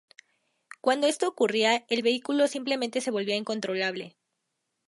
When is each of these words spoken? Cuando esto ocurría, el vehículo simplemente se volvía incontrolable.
Cuando 0.81 1.05
esto 1.05 1.27
ocurría, 1.27 1.85
el 1.87 2.01
vehículo 2.01 2.47
simplemente 2.47 3.01
se 3.01 3.11
volvía 3.11 3.35
incontrolable. 3.35 4.17